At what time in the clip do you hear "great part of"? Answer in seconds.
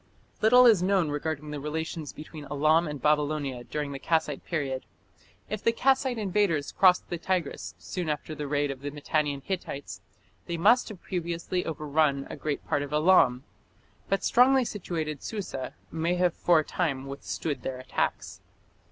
12.35-12.91